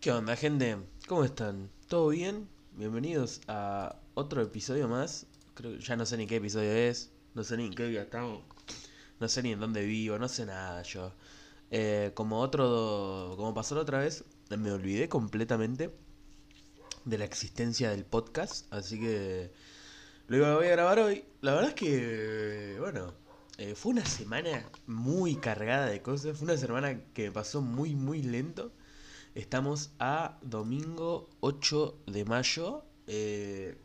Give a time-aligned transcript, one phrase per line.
[0.00, 0.78] ¿Qué onda, gente?
[1.08, 1.70] ¿Cómo están?
[1.86, 2.48] ¿Todo bien?
[2.74, 5.26] Bienvenidos a otro episodio más.
[5.52, 7.10] Creo ya no sé ni qué episodio es.
[7.34, 8.42] No sé ni en qué día estamos.
[9.20, 10.18] No sé ni en dónde vivo.
[10.18, 11.12] No sé nada yo.
[11.70, 13.34] Eh, como otro.
[13.36, 15.94] Como pasó la otra vez, me olvidé completamente
[17.04, 18.72] de la existencia del podcast.
[18.72, 19.52] Así que.
[20.28, 21.26] Lo voy a grabar hoy.
[21.42, 22.76] La verdad es que.
[22.80, 23.12] Bueno.
[23.58, 26.38] eh, fue una semana muy cargada de cosas.
[26.38, 28.72] Fue una semana que pasó muy, muy lento.
[29.34, 32.84] Estamos a domingo 8 de mayo.
[33.06, 33.76] eh,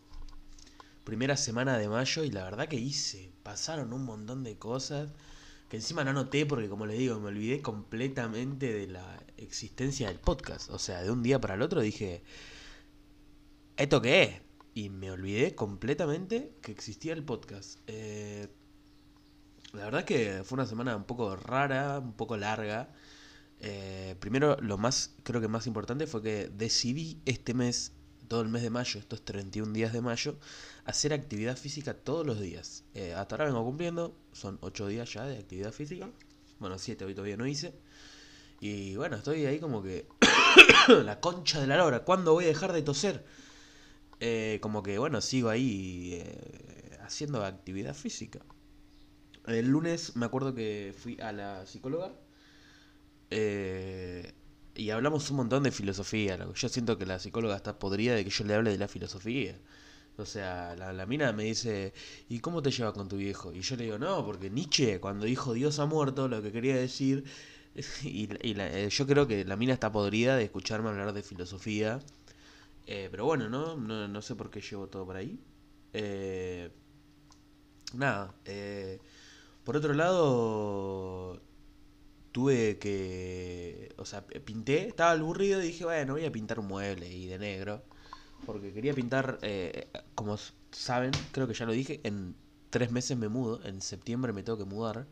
[1.04, 2.24] primera semana de mayo.
[2.24, 3.32] Y la verdad que hice.
[3.44, 5.10] Pasaron un montón de cosas.
[5.70, 10.20] Que encima no anoté porque como les digo, me olvidé completamente de la existencia del
[10.20, 10.70] podcast.
[10.72, 12.24] O sea, de un día para el otro dije,
[13.77, 14.41] ¿esto qué es?
[14.74, 17.80] Y me olvidé completamente que existía el podcast.
[17.88, 18.48] Eh,
[19.74, 22.90] la verdad que fue una semana un poco rara, un poco larga.
[23.59, 27.94] Eh, primero, lo más, creo que más importante fue que decidí este mes,
[28.27, 30.38] todo el mes de mayo, estos 31 días de mayo,
[30.85, 32.84] hacer actividad física todos los días.
[32.93, 36.10] Eh, hasta ahora vengo cumpliendo, son 8 días ya de actividad física.
[36.60, 37.74] Bueno, 7 hoy todavía no hice.
[38.60, 40.08] Y bueno, estoy ahí como que...
[40.87, 43.26] la concha de la lora, ¿cuándo voy a dejar de toser?
[44.20, 46.24] Eh, como que bueno, sigo ahí
[47.02, 48.40] haciendo actividad física.
[49.46, 52.13] El lunes me acuerdo que fui a la psicóloga
[53.31, 54.34] eh,
[54.76, 56.37] y hablamos un montón de filosofía.
[56.55, 59.57] Yo siento que la psicóloga está podrida de que yo le hable de la filosofía.
[60.18, 61.93] O sea, la, la mina me dice,
[62.29, 63.53] ¿y cómo te llevas con tu viejo?
[63.53, 66.75] Y yo le digo, no, porque Nietzsche, cuando dijo Dios ha muerto, lo que quería
[66.78, 67.23] decir...
[68.03, 71.23] Y, y la- eh, yo creo que la mina está podrida de escucharme hablar de
[71.23, 72.00] filosofía.
[72.88, 73.75] Eh, pero bueno, ¿no?
[73.78, 74.07] ¿no?
[74.07, 75.40] no sé por qué llevo todo por ahí.
[75.94, 76.69] Eh,
[77.94, 78.34] nada.
[78.46, 79.00] eh,
[79.63, 81.15] por otro lado,
[82.36, 83.94] tuve que...
[83.97, 87.40] O sea, pinté, estaba aburrido y dije, bueno, voy a pintar un mueble y de
[87.40, 87.81] negro.
[88.46, 90.38] Porque quería pintar, eh, como
[90.72, 92.36] saben, creo que ya lo dije, en
[92.72, 95.08] tres meses me mudo, en septiembre me tengo que mudar.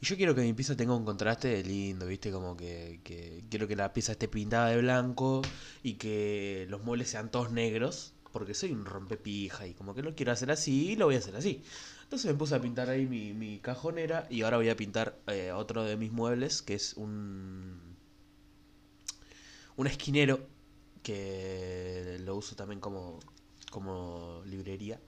[0.00, 2.30] Y yo quiero que mi pieza tenga un contraste lindo, ¿viste?
[2.30, 5.42] Como que, que quiero que la pieza esté pintada de blanco
[5.82, 10.14] y que los muebles sean todos negros, porque soy un rompepija y como que lo
[10.14, 11.62] quiero hacer así lo voy a hacer así.
[12.04, 15.52] Entonces me puse a pintar ahí mi, mi cajonera y ahora voy a pintar eh,
[15.52, 17.80] otro de mis muebles, que es un,
[19.76, 20.40] un esquinero,
[21.02, 23.18] que lo uso también como,
[23.70, 25.00] como librería,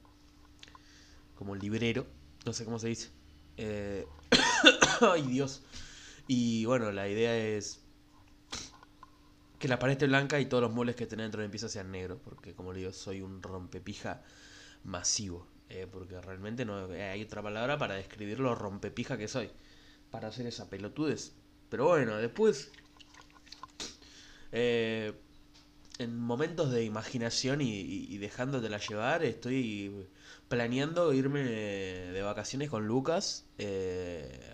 [1.37, 2.07] como librero,
[2.47, 3.11] no sé cómo se dice.
[3.57, 4.07] Eh,
[5.01, 5.63] Ay, Dios.
[6.27, 7.84] Y bueno, la idea es
[9.65, 11.69] que la pared esté blanca y todos los muebles que tenés dentro de mi pieza
[11.69, 14.23] sean negros, porque como le digo, soy un rompepija
[14.85, 15.49] masivo.
[15.71, 19.51] eh, porque realmente no eh, hay otra palabra para describir lo rompepija que soy.
[20.11, 21.35] Para hacer esa pelotudez.
[21.71, 22.73] Pero bueno, después...
[24.53, 25.13] eh,
[25.99, 30.09] en momentos de imaginación y, y, y dejándotela llevar, estoy
[30.49, 33.47] planeando irme de vacaciones con Lucas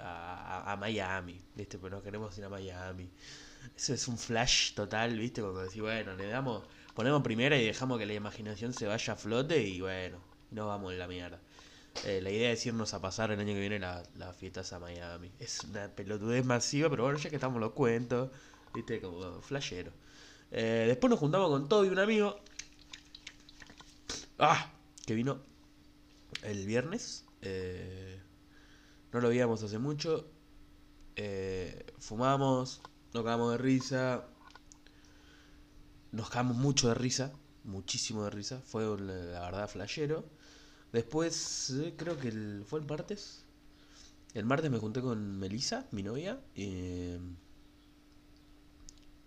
[0.02, 1.78] a, a- Miami, ¿viste?
[1.78, 3.10] Pero nos queremos ir a Miami.
[3.76, 5.40] Eso es un flash total, ¿viste?
[5.42, 9.16] Cuando decís, bueno, le damos, ponemos primera y dejamos que la imaginación se vaya a
[9.16, 10.18] flote y bueno,
[10.50, 11.40] no vamos en la mierda.
[12.02, 14.78] Eh, la idea es irnos a pasar el año que viene la- las fiestas a
[14.80, 15.32] Miami.
[15.38, 18.30] Es una pelotudez masiva, pero bueno, ya que estamos los cuentos,
[18.74, 19.00] ¿viste?
[19.00, 19.92] Como flashero.
[20.52, 22.40] Eh, después nos juntamos con todo y un amigo.
[24.38, 24.72] Ah,
[25.06, 25.40] que vino
[26.42, 27.26] el viernes.
[27.42, 28.20] eh,
[29.12, 30.30] no lo veíamos hace mucho.
[31.98, 32.82] fumamos,
[33.14, 34.24] nos cagamos de risa.
[36.12, 37.32] Nos cagamos mucho de risa.
[37.64, 38.60] Muchísimo de risa.
[38.64, 40.24] Fue la verdad flashero.
[40.92, 43.44] Después, eh, creo que el- fue el martes.
[44.34, 46.40] El martes me junté con Melissa, mi novia.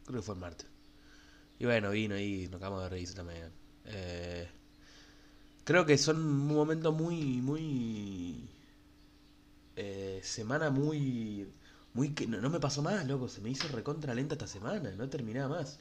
[0.05, 0.67] creo que fue el martes.
[1.59, 3.51] Y bueno, vino y nos cagamos de risa también.
[3.85, 4.49] Eh,
[5.63, 8.49] creo que son un momento muy, muy...
[9.75, 11.47] eh, semana muy...
[11.93, 13.27] Muy que no, no me pasó más, loco.
[13.29, 14.91] Se me hizo recontra lenta esta semana.
[14.91, 15.79] No terminaba más.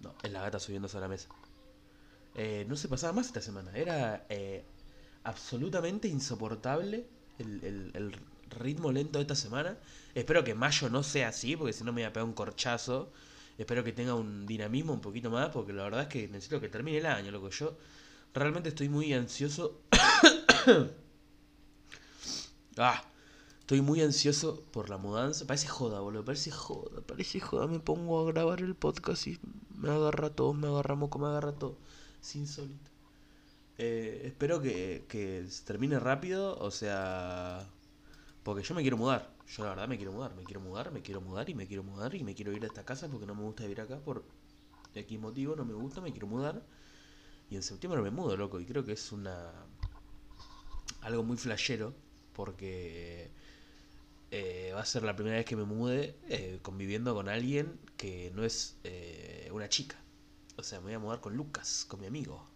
[0.00, 1.28] No, es la gata subiéndose a la mesa.
[2.34, 3.72] Eh, no se pasaba más esta semana.
[3.74, 4.64] Era eh,
[5.24, 7.06] absolutamente insoportable
[7.38, 8.16] el, el-
[8.50, 9.78] ritmo lento de esta semana.
[10.12, 13.12] Espero que mayo no sea así, porque si no me voy a pegar un corchazo.
[13.58, 16.68] Espero que tenga un dinamismo un poquito más, porque la verdad es que necesito que
[16.68, 17.48] termine el año, loco.
[17.50, 17.76] Yo
[18.34, 19.82] realmente estoy muy ansioso.
[22.78, 23.02] ah,
[23.70, 25.46] estoy muy ansioso por la mudanza.
[25.46, 26.24] Parece joda, boludo.
[26.24, 27.68] Parece joda, parece joda.
[27.68, 29.38] Me pongo a grabar el podcast y
[29.76, 31.78] me agarra todo, me agarra moco, me agarra todo.
[32.20, 32.90] Es insólito.
[33.78, 37.64] Eh, espero que, que termine rápido, o sea...
[38.42, 39.32] Porque yo me quiero mudar.
[39.46, 41.84] yo la verdad me quiero mudar, me quiero mudar, me quiero mudar y me quiero
[41.84, 44.24] mudar y me quiero ir a esta casa porque no me gusta vivir acá por
[44.96, 46.60] X motivo, no me gusta, me quiero mudar.
[47.48, 49.52] Y en septiembre me mudo, loco, y creo que es una
[51.02, 51.94] algo muy flashero
[52.32, 53.30] porque
[54.30, 58.30] eh, va a ser la primera vez que me mude eh, conviviendo con alguien que
[58.34, 59.96] no es eh, una chica.
[60.56, 62.46] O sea, me voy a mudar con Lucas, con mi amigo.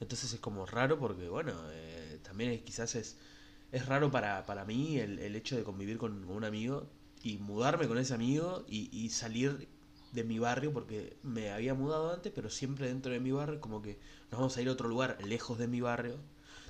[0.00, 1.52] Entonces es como raro porque, bueno,
[2.22, 3.16] también es, quizás es,
[3.72, 6.88] es raro para, para mí el, el hecho de convivir con, un amigo
[7.22, 9.68] y mudarme con ese amigo y, y salir
[10.12, 13.82] de mi barrio porque me había mudado antes, pero siempre dentro de mi barrio, como
[13.82, 13.98] que
[14.30, 16.18] nos vamos a ir a otro lugar lejos de mi barrio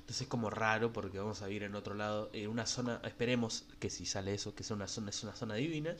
[0.05, 3.65] entonces es como raro porque vamos a vivir en otro lado, en una zona, esperemos
[3.79, 5.95] que si sale eso, que sea una zona, es una zona divina.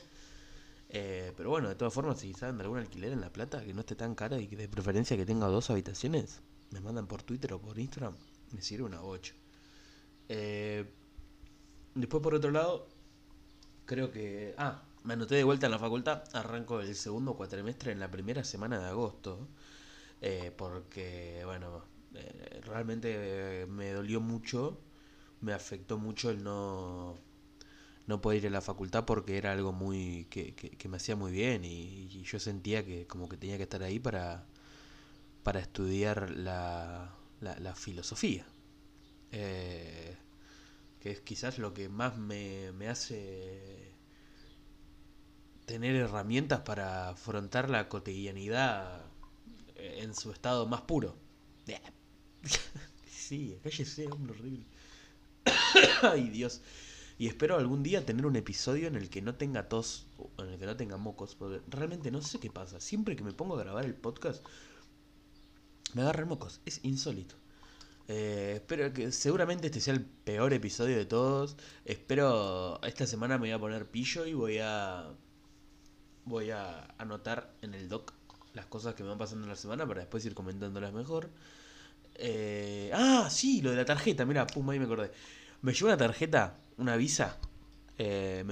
[0.90, 3.74] Eh, pero bueno, de todas formas, si saben de algún alquiler en La Plata que
[3.74, 7.24] no esté tan cara y que de preferencia que tenga dos habitaciones, me mandan por
[7.24, 8.14] Twitter o por Instagram,
[8.52, 9.34] me sirve una 8.
[10.28, 10.84] Eh,
[11.96, 12.86] después por otro lado,
[13.86, 14.54] creo que...
[14.56, 18.44] Ah, me anoté de vuelta en la facultad, arranco el segundo cuatrimestre en la primera
[18.44, 19.48] semana de agosto,
[20.20, 21.95] eh, porque, bueno,
[22.64, 24.80] realmente me dolió mucho,
[25.40, 27.16] me afectó mucho el no,
[28.06, 31.32] no poder ir a la facultad porque era algo muy que, que, me hacía muy
[31.32, 34.46] bien y, yo sentía que como que tenía que estar ahí para,
[35.42, 38.46] para estudiar la, la, filosofía.
[39.32, 40.16] Eh,
[41.00, 43.92] que es quizás lo que más me, me hace
[45.66, 49.04] tener herramientas para afrontar la cotidianidad
[49.76, 51.16] en su estado más puro.
[53.10, 54.66] sí, cállese, hombre horrible.
[56.02, 56.60] Ay, Dios.
[57.18, 60.06] Y espero algún día tener un episodio en el que no tenga tos,
[60.38, 62.80] en el que no tenga mocos, porque realmente no sé qué pasa.
[62.80, 64.44] Siempre que me pongo a grabar el podcast,
[65.94, 66.60] me agarran mocos.
[66.66, 67.34] Es insólito.
[68.08, 71.56] Eh, espero que seguramente este sea el peor episodio de todos.
[71.84, 75.08] Espero esta semana me voy a poner pillo y voy a
[76.24, 78.12] voy a anotar en el doc
[78.56, 81.30] las cosas que me van pasando en la semana para después ir comentándolas mejor.
[82.14, 85.12] Eh, ah, sí, lo de la tarjeta, mira, pum, ahí me acordé.
[85.60, 87.38] Me llegó una tarjeta, una visa.
[87.98, 88.44] Eh,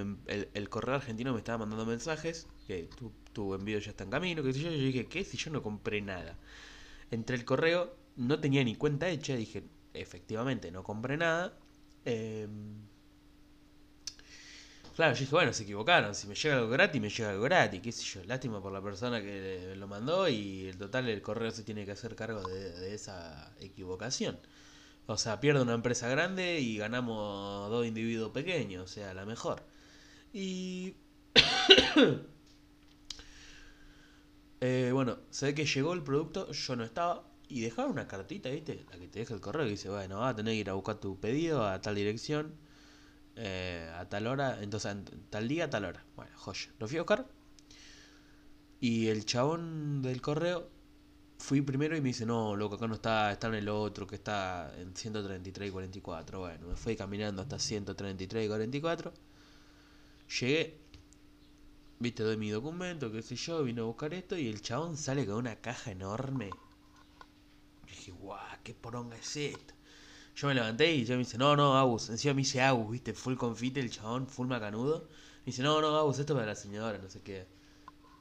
[0.53, 2.89] el, correo argentino me estaba mandando mensajes, que
[3.33, 4.71] tu, envío ya está en camino, que yo.
[4.71, 5.25] Yo dije, ¿qué?
[5.25, 6.37] Si yo no compré nada.
[7.11, 9.65] Entre el correo, no tenía ni cuenta hecha, dije,
[9.95, 11.57] efectivamente, no compré nada.
[12.05, 12.47] Eh,
[14.95, 16.15] Claro, yo dije, bueno, se equivocaron.
[16.15, 17.81] Si me llega algo gratis, me llega algo gratis.
[17.83, 21.51] Qué sé yo, lástima por la persona que lo mandó y el total el correo
[21.51, 24.39] se tiene que hacer cargo de, esa equivocación.
[25.07, 29.63] O sea, pierde una empresa grande y ganamos dos individuos pequeños, o sea, la mejor.
[30.33, 30.95] Y...
[34.61, 38.49] eh, bueno, se ve que llegó el producto, yo no estaba, y dejaron una cartita,
[38.51, 38.85] ¿viste?
[38.91, 40.75] La que te deja el correo y dice, bueno, vas a tener que ir a
[40.75, 42.55] buscar tu pedido a tal dirección
[43.37, 44.97] eh, a tal hora, entonces
[45.31, 46.05] tal día, tal hora.
[46.17, 46.73] Bueno, joya.
[46.79, 47.27] Lo fui a buscar.
[48.81, 50.69] Y el chabón del correo
[51.39, 54.17] fui primero y me dice, no, loco, acá no está, está en el otro, que
[54.17, 56.41] está en 133 y 44.
[56.41, 59.13] Bueno, me fui caminando hasta 133 y 44.
[60.41, 60.79] Llegué,
[61.99, 65.27] viste, doy mi documento, qué sé yo, vine a buscar esto y el chabón sale
[65.27, 66.51] con una caja enorme.
[67.87, 69.74] Y dije, guau, qué poronga es esta.
[70.37, 72.11] Yo me levanté y yo me dice, no, no, Agus.
[72.11, 75.09] Encima me dice Agus, viste, full confite el chabón, full macanudo.
[75.41, 77.47] Me dice, no, no, Agus, esto es para la señora, no sé qué.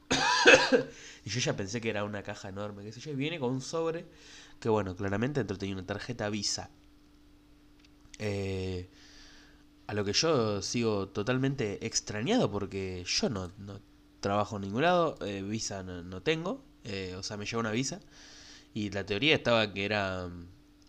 [1.25, 3.11] y yo ya pensé que era una caja enorme, qué sé yo.
[3.11, 4.05] Y viene con un sobre
[4.59, 6.69] que, bueno, claramente dentro tenía una tarjeta Visa.
[8.19, 8.89] Eh,
[9.87, 13.81] a lo que yo sigo totalmente extrañado porque yo no, no
[14.19, 17.99] trabajo en ningún lado, eh, Visa no, tengo, eh, o sea, me lleva una Visa.
[18.73, 20.29] Y la teoría estaba que era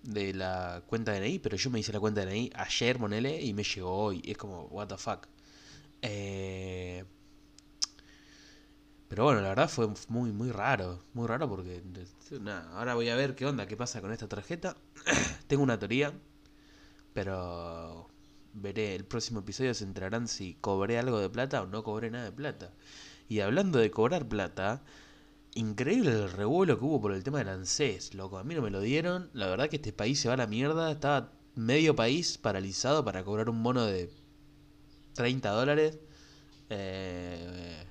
[0.05, 3.41] de la cuenta de DNI, pero yo me hice la cuenta de DNI ayer, monele,
[3.43, 4.23] y me llegó hoy.
[4.25, 5.27] Es como, what the fuck.
[6.03, 7.05] Eh,
[9.09, 11.03] pero bueno, la verdad fue muy, muy raro.
[11.15, 11.83] Muy raro porque.
[12.41, 14.77] Nada, ahora voy a ver qué onda, qué pasa con esta tarjeta.
[15.47, 16.13] Tengo una teoría,
[17.13, 18.09] pero
[18.55, 18.95] veré.
[18.95, 22.33] El próximo episodio se entrarán si cobré algo de plata o no cobré nada de
[22.33, 22.73] plata.
[23.29, 24.83] Y hablando de cobrar plata,
[25.55, 28.39] increíble el revuelo que hubo por el tema del ANSES, loco.
[28.39, 29.31] A mí no me lo dieron.
[29.33, 30.91] La verdad que este país se va a la mierda.
[30.91, 34.11] Estaba medio país paralizado para cobrar un bono de
[35.15, 35.99] 30 dólares.
[36.71, 37.87] Eh,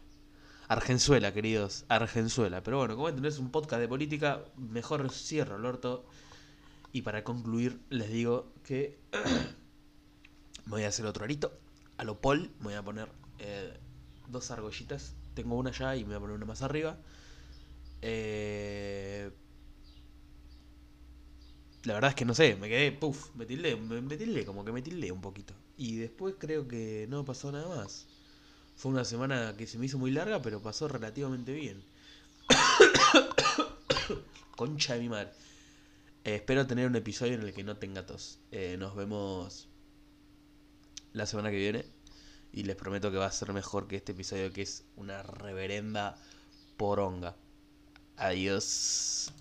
[0.67, 1.86] Argenzuela, queridos.
[1.88, 2.63] Argenzuela.
[2.63, 6.05] Pero bueno, como entendés un podcast de política, mejor cierro el orto.
[6.91, 9.20] Y para concluir, les digo que me
[10.65, 11.58] voy a hacer otro arito.
[11.98, 13.77] A lo Paul, me voy a poner eh,
[14.27, 15.15] dos argollitas.
[15.34, 16.98] Tengo una ya y me voy a poner una más arriba.
[18.06, 19.32] Eh,
[21.86, 24.66] la verdad es que no sé, me quedé, puff, me tildé, me, me tildé, como
[24.66, 25.54] que me tildé un poquito.
[25.78, 28.08] Y después creo que no pasó nada más.
[28.76, 31.82] Fue una semana que se me hizo muy larga, pero pasó relativamente bien.
[34.58, 35.32] Concha de mi madre.
[36.26, 38.40] Eh, espero tener un episodio en el que no tenga tos.
[38.52, 39.70] Eh, nos vemos
[41.14, 41.86] la semana que viene.
[42.52, 46.18] Y les prometo que va a ser mejor que este episodio que es una reverenda
[46.78, 47.36] poronga.
[48.17, 49.32] Adiós.